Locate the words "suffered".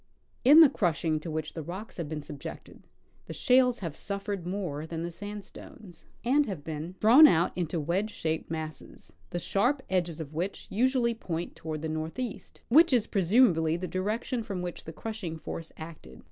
3.95-4.47